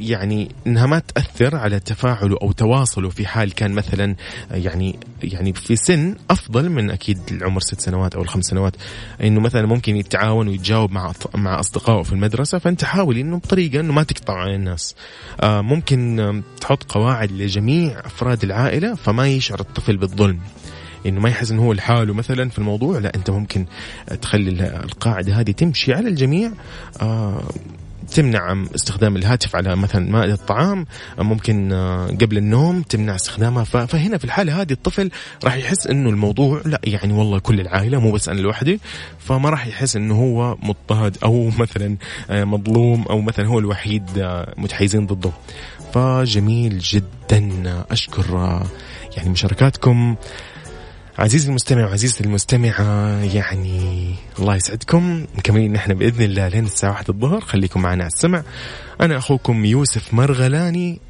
[0.00, 4.16] يعني إنها ما تأثر على تفاعله أو تواصله في حال كان مثلا
[4.50, 8.76] يعني يعني في سن أفضل من أكيد العمر ست سنوات أو الخمس سنوات.
[9.22, 13.92] إنه مثلا ممكن يتعاون ويتجاوب مع مع أصدقائه في المدرسة فأنت حاول إنه بطريقة إنه
[13.92, 14.94] ما تقطع عن الناس.
[15.40, 20.40] آه ممكن تحط قواعد لجميع أفراد العائلة فما يشعر الطفل بالظلم.
[21.06, 23.66] إنه ما يحس انه هو لحاله مثلا في الموضوع لا أنت ممكن
[24.22, 24.50] تخلي
[24.84, 26.50] القاعدة هذه تمشي على الجميع
[27.00, 27.42] آه
[28.10, 30.86] تمنع استخدام الهاتف على مثلا مائدة الطعام
[31.18, 33.64] ممكن آه، قبل النوم تمنع استخدامها.
[33.64, 35.10] فهنا في الحالة هذه الطفل
[35.44, 38.80] راح يحس إنه الموضوع لا يعني والله كل العائلة مو بس أنا لوحدي
[39.18, 41.96] فما راح يحس إنه هو مضطهد أو مثلا
[42.30, 44.04] آه، مظلوم أو مثلا هو الوحيد
[44.56, 45.30] متحيزين ضده.
[45.94, 47.50] فجميل جدا
[47.90, 48.60] أشكر
[49.16, 50.16] يعني مشاركاتكم.
[51.18, 55.26] عزيزي المستمع وعزيزتي المستمعة يعني الله يسعدكم.
[55.36, 57.40] مكملين نحن بإذن الله لين الساعة واحدة الظهر.
[57.40, 58.42] خليكم معنا على السمع.
[59.00, 61.00] أنا أخوكم يوسف مرغلاني.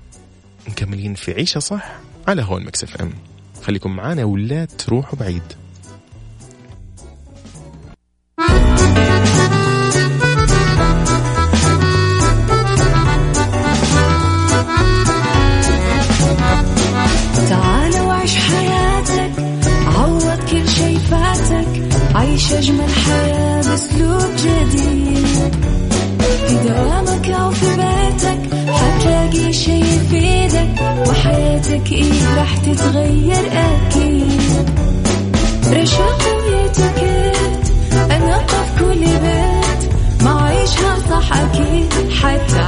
[0.68, 3.12] مكملين في عيشة صح على هون مكسف أم.
[3.62, 5.42] خليكم معنا ولا تروحوا بعيد.
[22.38, 25.26] عيش أجمل حياة بأسلوب جديد.
[26.48, 34.70] في دوامك أو في بيتك حتلاقي شي يفيدك وحياتك إيه راح تتغير أكيد.
[35.72, 37.72] رشاق ويتوكيت
[38.10, 42.67] أنا في كل بيت ما عيشها صح أكيد حتعيشها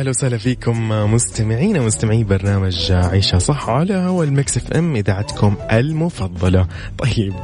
[0.00, 6.66] أهلا وسهلا فيكم مستمعينا مستمعي برنامج عيشها صح على هوا ال Mix FM إذاعتكم المفضلة.
[6.98, 7.34] طيب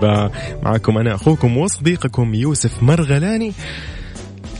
[0.62, 3.52] معكم أنا أخوكم وصديقكم يوسف مرغلاني.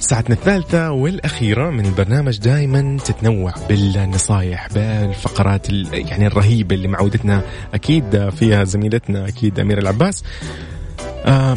[0.01, 7.43] ساعتنا الثالثة والأخيرة من البرنامج دائما تتنوع بالنصايح بالفقرات يعني الرهيبة اللي معودتنا
[7.75, 10.25] أكيد فيها زميلتنا أكيد أميرة العباس
[11.25, 11.57] آه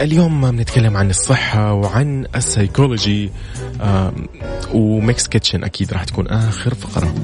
[0.00, 3.30] اليوم بنتكلم عن الصحة وعن السيكولوجي
[4.74, 7.14] و Mix Kitchen أكيد راح تكون آخر فقرة.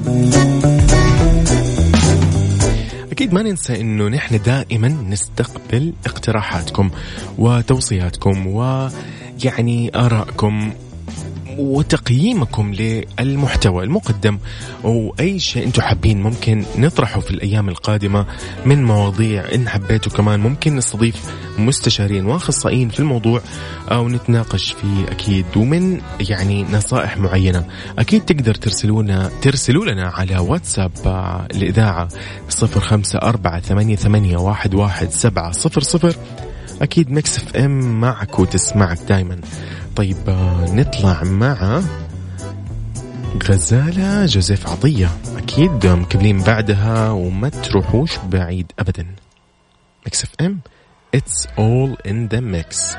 [3.11, 6.89] أكيد ما ننسى أنه نحن دائما نستقبل اقتراحاتكم
[7.37, 10.71] وتوصياتكم ويعني آرائكم
[11.57, 14.37] وتقييمكم للمحتوى المقدم
[14.85, 18.25] أو اي شيء أنتم حابين ممكن نطرحه في الأيام القادمة
[18.65, 21.15] من مواضيع إن حبيتوا كمان ممكن نستضيف
[21.57, 23.41] مستشارين وأخصائيين في الموضوع
[23.91, 27.65] أو نتناقش فيه أكيد ومن يعني نصائح معينة.
[27.99, 30.91] أكيد تقدر ترسلونا ترسلوا لنا على واتساب
[31.55, 32.07] الإذاعة
[32.49, 36.15] صفر خمسة أربعة ثمانية, ثمانية واحد, واحد سبعة صفر صفر.
[36.81, 39.39] أكيد Mix FM معك وتسمعك دائما
[39.95, 41.81] طيب آه، نطلع مع
[43.49, 45.09] غزالة جوزيف عطية.
[45.37, 49.05] أكيد مكملين بعدها وما تروحوش بعيد أبدا.
[50.05, 50.59] Mix FM
[51.15, 52.97] It's all in the mix.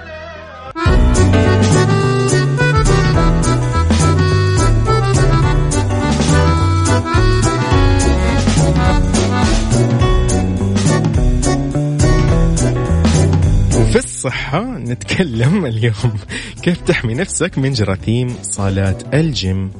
[13.94, 16.14] الصحة نتكلم اليوم.
[16.62, 19.70] كيف تحمي نفسك من جراثيم صالات الجيم؟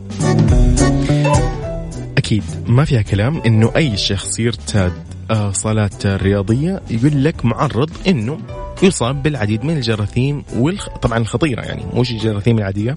[2.19, 4.93] أكيد ما فيها كلام إنه أي شخص يرتاد
[5.31, 8.39] آه، صالات رياضية يقول لك معرض إنه
[8.83, 10.89] يصاب بالعديد من الجراثيم والخ...
[10.89, 12.97] طبعا الخطيرة يعني مش الجراثيم العادية.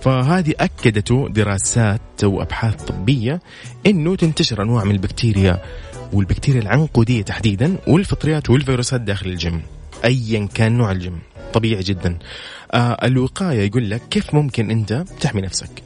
[0.00, 3.40] فهذه أكدته دراسات وأبحاث طبية
[3.86, 5.62] أنه تنتشر أنواع من البكتيريا
[6.12, 9.62] والبكتيريا العنقودية تحديدا والفطريات والفيروسات داخل الجيم.
[10.06, 11.18] ايا كان نوع الجيم.
[11.52, 12.18] طبيعي جدا.
[12.72, 15.82] آه الوقاية يقول لك كيف ممكن أنت تحمي نفسك.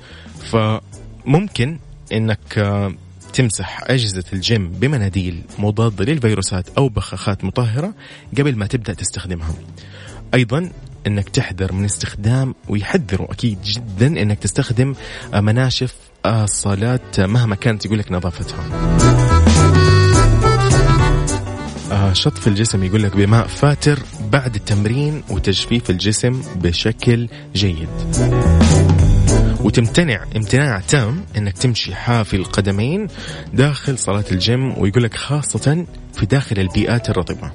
[0.53, 1.79] فممكن
[2.13, 2.95] إنك آه
[3.33, 7.95] تمسح أجهزة الجيم بمناديل مضادة للفيروسات أو بخاخات مطهرة
[8.39, 9.55] قبل ما تبدأ تستخدمها.
[10.35, 10.71] أيضا
[11.07, 14.95] أنك تحذر من استخدام ويحذروا أكيد جدا أنك تستخدم
[15.35, 15.95] آه، مناشف
[16.27, 18.65] الصالات مهما كانت يقول لك نظافتها.
[19.03, 19.20] آه
[22.13, 23.99] شطف الجسم يقول لك بماء فاتر
[24.33, 27.89] بعد التمرين وتجفيف الجسم بشكل جيد.
[29.61, 33.07] وتمتنع امتناع تام إنك تمشي حافي القدمين
[33.53, 37.51] داخل صلاة الجيم ويقول لك خاصة في داخل البيئات الرطبة.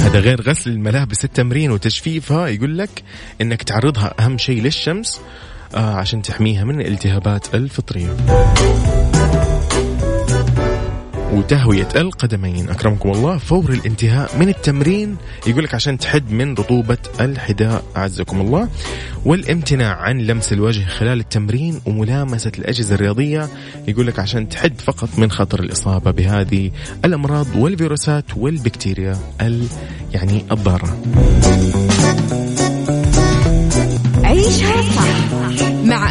[0.00, 3.02] هذا غير غسل الملابس التمرين وتجفيفها يقول لك
[3.40, 5.20] إنك تعرضها أهم شيء للشمس
[5.74, 8.16] آه عشان تحميها من الالتهابات الفطرية.
[11.36, 12.68] وتهوية القدمين.
[12.70, 15.16] أكرمكم الله فور الانتهاء من التمرين.
[15.46, 18.68] يقول لك عشان تحد من رطوبة الحذاء أعزكم الله.
[19.24, 23.48] والامتناع عن لمس الوجه خلال التمرين وملامسة الأجهزة الرياضية.
[23.88, 26.70] يقول لك عشان تحد فقط من خطر الإصابة بهذه
[27.04, 29.16] الأمراض والفيروسات والبكتيريا
[30.12, 31.02] يعني الضارة.
[34.24, 35.45] عيشها صح.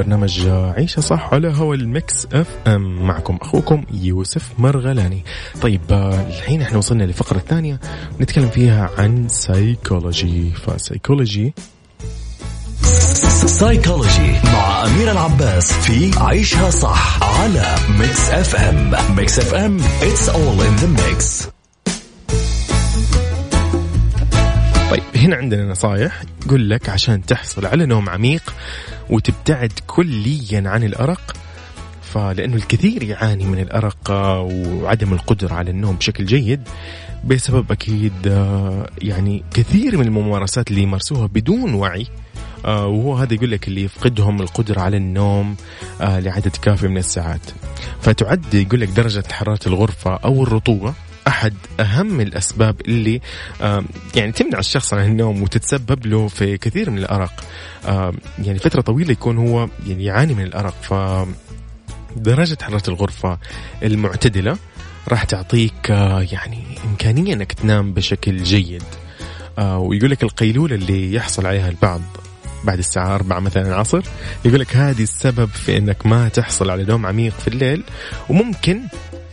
[0.00, 3.06] برنامج عيشها صح على هوا ال Mix FM.
[3.06, 5.24] معكم أخوكم يوسف مرغلاني.
[5.62, 5.80] طيب
[6.28, 7.80] الحين إحنا وصلنا للفقرة الثانية.
[8.20, 11.54] نتكلم فيها عن psychology ف psychology
[13.46, 20.82] psychology مع أميرة العباس في عيشها صح على Mix FM Mix FM it's all in
[20.82, 21.46] the mix.
[24.90, 26.22] طيب هنا عندنا نصايح.
[26.46, 28.54] يقول لك عشان تحصل على نوم عميق
[29.10, 31.36] وتبتعد كليا عن الأرق
[32.02, 36.60] فلأنه الكثير يعاني من الأرق وعدم القدرة على النوم بشكل جيد
[37.24, 38.26] بسبب أكيد
[39.02, 42.06] يعني كثير من الممارسات اللي يمارسوها بدون وعي
[42.64, 45.56] آه وهو هذا يقول لك اللي يفقدهم القدرة على النوم
[46.00, 47.40] آه لعدد كافي من الساعات.
[48.00, 50.94] فتعد يقول لك درجة حرارة الغرفة أو الرطوبة
[51.30, 53.20] أحد أهم الأسباب اللي
[54.14, 57.32] يعني تمنع الشخص عن النوم وتتسبب له في كثير من الأرق.
[58.38, 60.74] يعني فترة طويلة يكون هو يعني يعاني من الأرق.
[60.82, 60.94] ف
[62.16, 63.38] درجة حرارة الغرفة
[63.82, 64.56] المعتدلة
[65.08, 68.82] راح تعطيك آه، يعني إمكانية أنك تنام بشكل جيد.
[69.58, 72.00] آه، ويقول لك القيلولة اللي يحصل عليها البعض
[72.64, 74.02] بعد الساعة أربعة مثلا العصر
[74.44, 77.84] يقول لك هذه السبب في أنك ما تحصل على نوم عميق في الليل
[78.28, 78.80] وممكن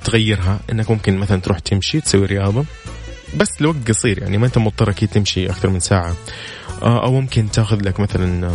[0.04, 2.66] تغيرها أنك ممكن مثلا تروح تمشي تسوي رياضة
[3.36, 6.16] بس لوقت قصير يعني ما أنت مضطر أكيد تمشي أكثر من ساعة.
[6.82, 8.52] آه، أو ممكن تأخذ لك مثلا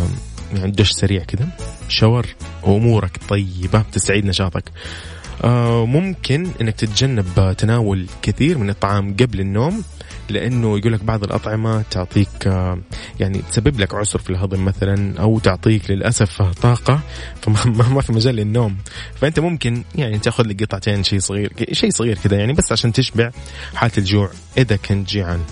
[0.55, 1.47] يعني دش سريع كذا
[1.87, 2.25] شاور
[2.63, 4.63] وامورك طيبه تستعيد نشاطك.
[5.85, 9.83] ممكن إنك تتجنب تناول كثير من الطعام قبل النوم
[10.29, 12.79] لأنه يقول لك بعض الأطعمة تعطيك آه
[13.19, 16.99] يعني تسبب لك عسر في الهضم مثلا أو تعطيك للأسف طاقة
[17.41, 18.77] فما ما في مجال للنوم.
[19.15, 23.31] فأنت ممكن يعني تأخذ لك قطعتين شيء صغير شيء صغير كذا يعني بس عشان تشبع
[23.75, 25.39] حالة الجوع إذا كنت جيعان.
[25.39, 25.43] آه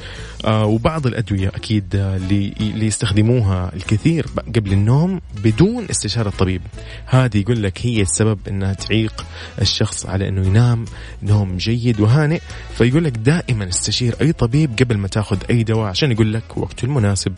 [0.46, 4.26] وبعض الأدوية أكيد آه، اللي, اللي يستخدموها الكثير
[4.56, 6.62] قبل النوم بدون استشارة الطبيب.
[7.06, 9.26] هذه يقول لك هي السبب أنها تعيق
[9.62, 10.86] الشخص على أنه ينام
[11.24, 12.40] نوم جيد وهانئ.
[12.78, 16.86] فيقول لك دائما استشير أي طبيب قبل ما تأخذ أي دواء عشان يقول لك وقته
[16.86, 17.34] المناسب.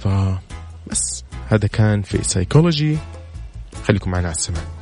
[0.00, 2.98] فبس هذا كان في سايكولوجي
[3.84, 4.81] خليكم معنا على السماء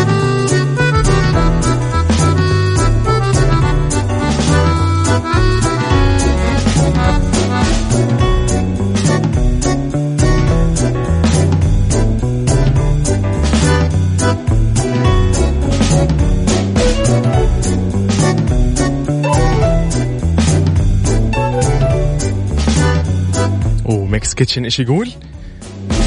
[24.11, 24.63] Mix Kitchen.
[24.63, 25.11] إيش يقول؟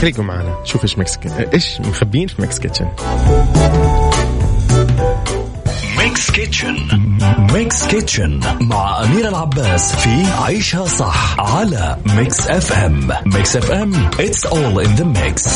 [0.01, 0.57] خليكم معنا.
[0.65, 1.19] شوف إيش Mix
[1.55, 2.89] إيش مخبين في Mix Kitchen؟
[5.99, 6.77] Mix Kitchen.
[7.53, 13.09] Mix Kitchen مع أميرة العباس في عيشها صح على Mix FM.
[13.27, 15.49] Mix FM it's all in the mix.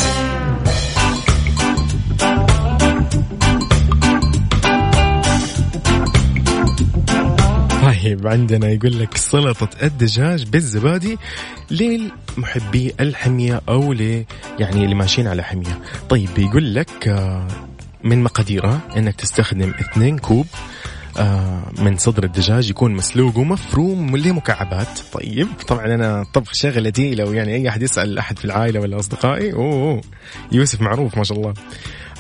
[8.09, 11.19] طيب عندنا يقول لك سلطة الدجاج بالزبادي
[11.71, 14.25] للمحبي الحمية أو ل
[14.59, 15.79] يعني اللي ماشيين على حمية.
[16.09, 17.49] طيب يقول لك آه،
[18.05, 20.47] من مقاديرها أنك تستخدم 2 كوب
[21.19, 25.01] آه، من صدر الدجاج يكون مسلوق ومفروم لمكعبات.
[25.13, 29.53] طيب طبعا أنا طبخ شغلتي لو يعني أي أحد يسأل أحد في العائلة ولا اصدقائي
[29.53, 30.01] أوه.
[30.53, 31.55] يوسف معروف ما شاء الله.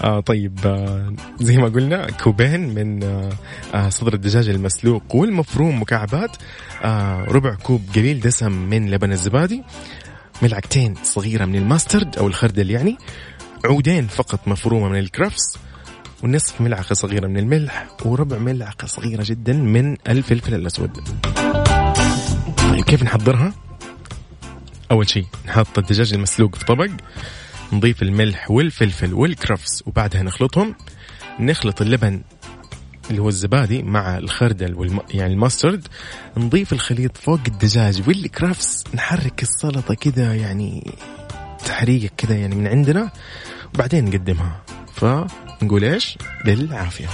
[0.04, 3.30] آه طيب آه زي ما قلنا كوبين من آه
[3.74, 6.36] آه صدر الدجاج المسلوق والمفروم مكعبات
[6.82, 9.62] آه ربع كوب قليل دسم من لبن الزبادي
[10.42, 12.98] ملعقتين صغيرة من ال mustard أو الخردل يعني
[13.64, 15.58] عودين فقط مفرومة من الكرفس
[16.22, 20.90] ونصف ملعقة صغيرة من الملح وربع ملعقة صغيرة جدا من الفلفل الأسود
[22.58, 23.52] طيب كيف نحضرها؟
[24.90, 26.90] أول شيء نحط الدجاج المسلوق في طبق
[27.72, 30.74] نضيف الملح والفلفل والكرفس وبعدها نخلطهم.
[31.40, 32.22] نخلط اللبن
[33.10, 35.00] اللي هو الزبادي مع الخردل والم...
[35.10, 35.88] يعني الماسترد.
[36.36, 38.84] نضيف الخليط فوق الدجاج والكرفس.
[38.94, 40.94] نحرك السلطة كذا يعني
[41.66, 43.10] تحريقة كذا يعني من عندنا.
[43.74, 44.62] وبعدين نقدمها.
[44.94, 47.08] فنقول إيش؟ بالعافية.